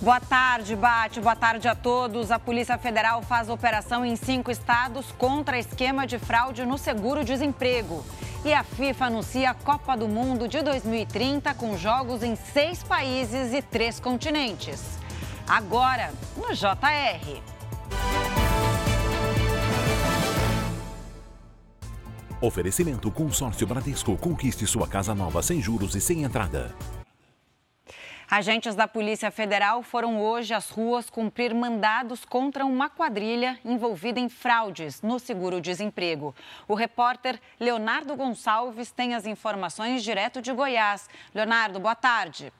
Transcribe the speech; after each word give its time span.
Boa 0.00 0.18
tarde, 0.18 0.74
Bate. 0.74 1.20
Boa 1.20 1.36
tarde 1.36 1.68
a 1.68 1.74
todos. 1.74 2.30
A 2.30 2.38
Polícia 2.38 2.78
Federal 2.78 3.20
faz 3.20 3.50
operação 3.50 4.02
em 4.02 4.16
cinco 4.16 4.50
estados 4.50 5.12
contra 5.12 5.58
esquema 5.58 6.06
de 6.06 6.18
fraude 6.18 6.64
no 6.64 6.78
seguro-desemprego. 6.78 8.02
E 8.42 8.54
a 8.54 8.64
FIFA 8.64 9.06
anuncia 9.06 9.50
a 9.50 9.54
Copa 9.54 9.94
do 9.94 10.08
Mundo 10.08 10.48
de 10.48 10.62
2030 10.62 11.52
com 11.52 11.76
jogos 11.76 12.22
em 12.22 12.34
seis 12.34 12.82
países 12.82 13.52
e 13.52 13.60
três 13.60 14.00
continentes. 14.00 14.98
Agora, 15.46 16.10
no 16.34 16.54
JR. 16.54 17.42
Oferecimento 22.40 23.10
Consórcio 23.10 23.66
Bradesco. 23.66 24.16
Conquiste 24.16 24.66
sua 24.66 24.88
casa 24.88 25.14
nova 25.14 25.42
sem 25.42 25.60
juros 25.60 25.94
e 25.94 26.00
sem 26.00 26.22
entrada. 26.22 26.74
Agentes 28.30 28.76
da 28.76 28.86
Polícia 28.86 29.28
Federal 29.32 29.82
foram 29.82 30.20
hoje 30.20 30.54
às 30.54 30.70
ruas 30.70 31.10
cumprir 31.10 31.52
mandados 31.52 32.24
contra 32.24 32.64
uma 32.64 32.88
quadrilha 32.88 33.58
envolvida 33.64 34.20
em 34.20 34.28
fraudes 34.28 35.02
no 35.02 35.18
seguro-desemprego. 35.18 36.32
O 36.68 36.74
repórter 36.74 37.40
Leonardo 37.58 38.14
Gonçalves 38.14 38.92
tem 38.92 39.16
as 39.16 39.26
informações 39.26 40.04
direto 40.04 40.40
de 40.40 40.52
Goiás. 40.52 41.10
Leonardo, 41.34 41.80
boa 41.80 41.96
tarde. 41.96 42.52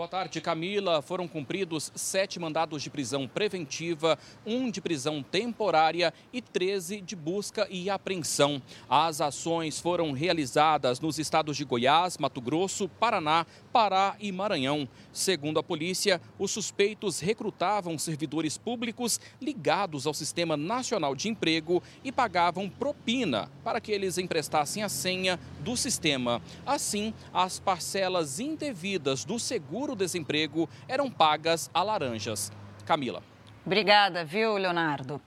Boa 0.00 0.08
tarde, 0.08 0.40
Camila. 0.40 1.02
Foram 1.02 1.28
cumpridos 1.28 1.92
sete 1.94 2.40
mandados 2.40 2.82
de 2.82 2.88
prisão 2.88 3.28
preventiva, 3.28 4.18
um 4.46 4.70
de 4.70 4.80
prisão 4.80 5.22
temporária 5.22 6.14
e 6.32 6.40
13 6.40 7.02
de 7.02 7.14
busca 7.14 7.68
e 7.70 7.90
apreensão. 7.90 8.62
As 8.88 9.20
ações 9.20 9.78
foram 9.78 10.12
realizadas 10.12 11.00
nos 11.00 11.18
estados 11.18 11.54
de 11.54 11.66
Goiás, 11.66 12.16
Mato 12.16 12.40
Grosso, 12.40 12.88
Paraná, 12.88 13.44
Pará 13.70 14.16
e 14.18 14.32
Maranhão. 14.32 14.88
Segundo 15.12 15.58
a 15.58 15.62
polícia, 15.62 16.18
os 16.38 16.50
suspeitos 16.50 17.20
recrutavam 17.20 17.98
servidores 17.98 18.56
públicos 18.56 19.20
ligados 19.38 20.06
ao 20.06 20.14
Sistema 20.14 20.56
Nacional 20.56 21.14
de 21.14 21.28
Emprego 21.28 21.82
e 22.02 22.10
pagavam 22.10 22.70
propina 22.70 23.50
para 23.62 23.82
que 23.82 23.92
eles 23.92 24.16
emprestassem 24.16 24.82
a 24.82 24.88
senha 24.88 25.38
do 25.62 25.76
sistema. 25.76 26.40
Assim, 26.64 27.12
as 27.34 27.60
parcelas 27.60 28.40
indevidas 28.40 29.26
do 29.26 29.38
seguro-desemprego 29.90 30.68
eram 30.88 31.10
pagas 31.10 31.70
a 31.74 31.82
laranjas. 31.82 32.52
Camila. 32.84 33.22
Obrigada, 33.64 34.24
viu, 34.24 34.56
Leonardo? 34.56 35.20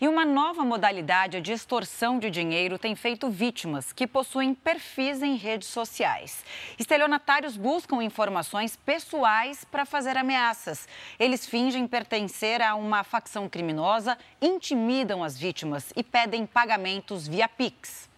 E 0.00 0.08
uma 0.08 0.24
nova 0.24 0.64
modalidade 0.64 1.40
de 1.40 1.52
extorsão 1.52 2.18
de 2.18 2.30
dinheiro 2.30 2.78
tem 2.78 2.94
feito 2.94 3.28
vítimas 3.30 3.92
que 3.92 4.06
possuem 4.06 4.54
perfis 4.54 5.22
em 5.22 5.36
redes 5.36 5.68
sociais. 5.68 6.44
Estelionatários 6.78 7.56
buscam 7.56 8.02
informações 8.02 8.76
pessoais 8.76 9.64
para 9.64 9.84
fazer 9.84 10.16
ameaças. 10.16 10.88
Eles 11.18 11.46
fingem 11.46 11.86
pertencer 11.86 12.60
a 12.60 12.74
uma 12.74 13.04
facção 13.04 13.48
criminosa, 13.48 14.18
intimidam 14.40 15.22
as 15.22 15.38
vítimas 15.38 15.92
e 15.96 16.02
pedem 16.02 16.46
pagamentos 16.46 17.28
via 17.28 17.48
Pix. 17.48 18.11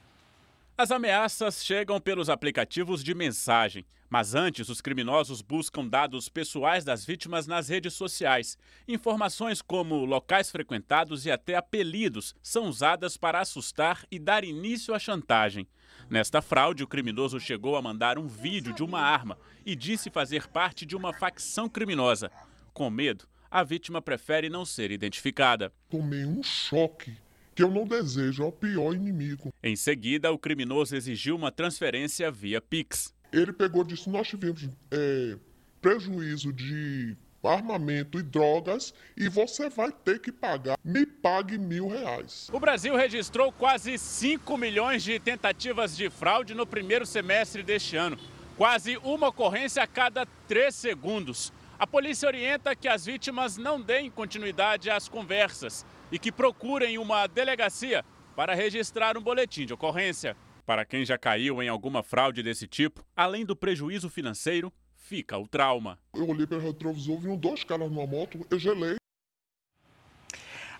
As 0.76 0.90
ameaças 0.90 1.64
chegam 1.64 2.00
pelos 2.00 2.28
aplicativos 2.28 3.04
de 3.04 3.14
mensagem, 3.14 3.86
mas 4.10 4.34
antes 4.34 4.68
os 4.68 4.80
criminosos 4.80 5.40
buscam 5.40 5.86
dados 5.86 6.28
pessoais 6.28 6.82
das 6.82 7.04
vítimas 7.04 7.46
nas 7.46 7.68
redes 7.68 7.94
sociais. 7.94 8.58
Informações 8.88 9.62
como 9.62 10.04
locais 10.04 10.50
frequentados 10.50 11.26
e 11.26 11.30
até 11.30 11.54
apelidos 11.54 12.34
são 12.42 12.64
usadas 12.64 13.16
para 13.16 13.38
assustar 13.38 14.04
e 14.10 14.18
dar 14.18 14.42
início 14.42 14.92
à 14.92 14.98
chantagem. 14.98 15.68
Nesta 16.10 16.42
fraude, 16.42 16.82
o 16.82 16.88
criminoso 16.88 17.38
chegou 17.38 17.76
a 17.76 17.82
mandar 17.82 18.18
um 18.18 18.26
vídeo 18.26 18.74
de 18.74 18.82
uma 18.82 19.00
arma 19.00 19.38
e 19.64 19.76
disse 19.76 20.10
fazer 20.10 20.48
parte 20.48 20.84
de 20.84 20.96
uma 20.96 21.12
facção 21.12 21.68
criminosa. 21.68 22.32
Com 22.72 22.90
medo, 22.90 23.28
a 23.48 23.62
vítima 23.62 24.02
prefere 24.02 24.48
não 24.48 24.64
ser 24.64 24.90
identificada. 24.90 25.72
Tomei 25.88 26.24
um 26.24 26.42
choque 26.42 27.16
que 27.54 27.62
eu 27.62 27.70
não 27.70 27.86
desejo 27.86 28.42
ao 28.42 28.52
pior 28.52 28.94
inimigo. 28.94 29.52
Em 29.62 29.76
seguida, 29.76 30.32
o 30.32 30.38
criminoso 30.38 30.96
exigiu 30.96 31.36
uma 31.36 31.52
transferência 31.52 32.30
via 32.30 32.60
Pix. 32.60 33.14
Ele 33.32 33.52
pegou 33.52 33.82
e 33.82 33.86
disse: 33.86 34.10
Nós 34.10 34.28
tivemos 34.28 34.68
é, 34.90 35.36
prejuízo 35.80 36.52
de 36.52 37.16
armamento 37.46 38.18
e 38.18 38.22
drogas 38.22 38.94
e 39.16 39.28
você 39.28 39.68
vai 39.68 39.92
ter 39.92 40.18
que 40.18 40.32
pagar. 40.32 40.78
Me 40.82 41.04
pague 41.04 41.58
mil 41.58 41.88
reais. 41.88 42.48
O 42.52 42.58
Brasil 42.58 42.96
registrou 42.96 43.52
quase 43.52 43.98
5 43.98 44.56
milhões 44.56 45.02
de 45.02 45.18
tentativas 45.18 45.96
de 45.96 46.08
fraude 46.08 46.54
no 46.54 46.66
primeiro 46.66 47.04
semestre 47.04 47.62
deste 47.62 47.96
ano. 47.96 48.18
Quase 48.56 48.96
uma 48.98 49.28
ocorrência 49.28 49.82
a 49.82 49.86
cada 49.86 50.26
três 50.48 50.74
segundos. 50.74 51.52
A 51.76 51.86
polícia 51.86 52.28
orienta 52.28 52.76
que 52.76 52.86
as 52.86 53.04
vítimas 53.04 53.56
não 53.56 53.80
deem 53.80 54.08
continuidade 54.08 54.90
às 54.90 55.08
conversas 55.08 55.84
e 56.10 56.18
que 56.18 56.30
procurem 56.30 56.98
uma 56.98 57.26
delegacia 57.26 58.04
para 58.36 58.54
registrar 58.54 59.18
um 59.18 59.22
boletim 59.22 59.66
de 59.66 59.74
ocorrência. 59.74 60.36
Para 60.64 60.84
quem 60.84 61.04
já 61.04 61.18
caiu 61.18 61.60
em 61.62 61.68
alguma 61.68 62.02
fraude 62.02 62.42
desse 62.42 62.68
tipo, 62.68 63.04
além 63.16 63.44
do 63.44 63.56
prejuízo 63.56 64.08
financeiro, 64.08 64.72
fica 64.96 65.36
o 65.36 65.48
trauma. 65.48 65.98
Eu 66.14 66.28
olhei 66.28 66.46
para 66.46 66.58
o 66.58 66.60
retrovisor, 66.60 67.18
vi 67.18 67.36
dois 67.36 67.64
caras 67.64 67.90
numa 67.90 68.06
moto, 68.06 68.46
eu 68.48 68.58
gelei. 68.58 68.96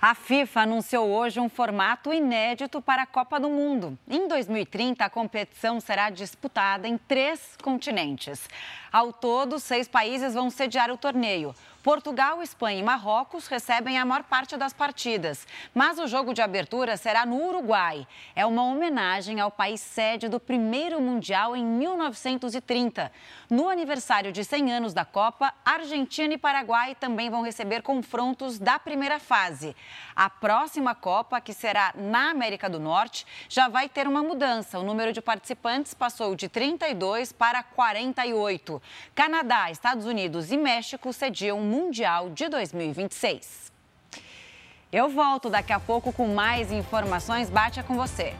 A 0.07 0.15
FIFA 0.15 0.61
anunciou 0.61 1.09
hoje 1.09 1.41
um 1.41 1.49
formato 1.49 2.13
inédito 2.13 2.83
para 2.83 3.05
a 3.05 3.07
Copa 3.07 3.41
do 3.41 3.49
Mundo. 3.49 3.99
Em 4.07 4.29
2030, 4.29 5.03
a 5.03 5.09
competição 5.09 5.81
será 5.81 6.11
disputada 6.11 6.87
em 6.87 6.99
três 6.99 7.57
continentes. 7.63 8.47
Ao 8.95 9.13
todo, 9.13 9.59
seis 9.59 9.89
países 9.89 10.35
vão 10.35 10.49
sediar 10.49 10.89
o 10.89 10.97
torneio. 10.97 11.53
Portugal, 11.83 12.43
Espanha 12.43 12.79
e 12.79 12.83
Marrocos 12.83 13.47
recebem 13.47 13.99
a 13.99 14.07
maior 14.07 14.23
parte 14.23 14.57
das 14.57 14.73
partidas, 14.73 15.47
mas 15.75 15.99
o 15.99 16.07
jogo 16.07 16.33
de 16.33 16.41
abertura 16.41 16.97
será 16.97 17.27
no 17.27 17.37
Uruguai. 17.37 18.07
É 18.35 18.47
uma 18.47 18.63
homenagem 18.63 19.39
ao 19.39 19.51
país 19.51 19.83
sede 19.83 20.27
do 20.27 20.41
primeiro 20.41 20.99
Mundial 20.99 21.55
em 21.55 21.63
1930. 21.63 23.13
No 23.51 23.69
aniversário 23.69 24.33
de 24.33 24.43
100 24.43 24.73
anos 24.73 24.95
da 24.95 25.05
Copa, 25.05 25.53
Argentina 25.63 26.33
e 26.33 26.39
Paraguai 26.39 26.95
também 26.95 27.29
vão 27.29 27.43
receber 27.43 27.83
confrontos 27.83 28.59
da 28.59 28.79
primeira 28.79 29.19
fase. 29.19 29.77
A 30.17 30.31
próxima 30.31 30.95
Copa, 30.95 31.39
que 31.39 31.53
será 31.53 31.93
na 31.95 32.31
América 32.31 32.71
do 32.71 32.81
Norte, 32.81 33.27
já 33.47 33.69
vai 33.69 33.91
ter 33.91 34.09
uma 34.09 34.23
mudança. 34.23 34.79
O 34.79 34.83
número 34.83 35.13
de 35.13 35.21
participantes 35.21 35.93
passou 35.93 36.35
de 36.35 36.49
32 36.49 37.31
para 37.31 37.63
48. 37.63 38.81
Canadá, 39.15 39.71
Estados 39.71 40.07
Unidos 40.07 40.51
e 40.53 40.57
México 40.57 41.13
sediam 41.13 41.61
Mundial 41.61 42.31
de 42.31 42.49
2026. 42.49 43.73
Eu 44.93 45.09
volto 45.09 45.51
daqui 45.51 45.73
a 45.73 45.81
pouco 45.81 46.13
com 46.13 46.29
mais 46.29 46.71
informações. 46.71 47.51
Bate 47.51 47.83
com 47.83 47.97
você. 47.97 48.33